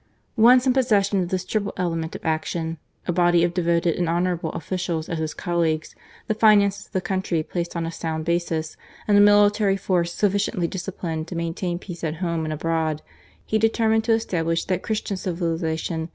Once 0.35 0.65
in 0.65 0.73
possession 0.73 1.21
of 1.21 1.29
this 1.29 1.45
triple 1.45 1.73
element 1.77 2.15
of 2.15 2.25
action— 2.25 2.79
a 3.07 3.13
body 3.13 3.43
of 3.43 3.53
devoted 3.53 3.95
and 3.97 4.09
honourable 4.09 4.49
officials 4.53 5.07
as 5.07 5.19
his 5.19 5.35
colleagues— 5.35 5.95
^the 6.27 6.35
finances 6.35 6.87
of 6.87 6.91
the 6.91 6.99
country 7.01 7.43
placed 7.43 7.75
on 7.75 7.85
a 7.85 7.91
sound 7.91 8.25
basis, 8.25 8.75
and 9.07 9.15
a 9.15 9.21
military 9.21 9.77
force 9.77 10.11
sufficiently 10.11 10.65
disciplined 10.67 11.27
to 11.27 11.35
maintain 11.35 11.77
peace 11.77 12.03
at 12.03 12.15
home 12.15 12.45
and 12.45 12.51
abroad, 12.51 13.03
he 13.45 13.59
determined 13.59 14.03
to 14.03 14.13
establish 14.13 14.65
that 14.65 14.81
Christian 14.81 15.17
civilization 15.17 15.37
112 15.37 15.61
GARCIA 15.71 15.97
MORENO. 15.97 16.09